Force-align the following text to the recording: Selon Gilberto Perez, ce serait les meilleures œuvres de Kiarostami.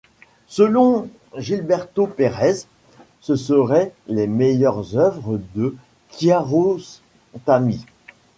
Selon 0.47 1.09
Gilberto 1.37 2.07
Perez, 2.07 2.65
ce 3.19 3.35
serait 3.35 3.93
les 4.07 4.25
meilleures 4.25 4.97
œuvres 4.97 5.39
de 5.53 5.75
Kiarostami. 6.09 7.85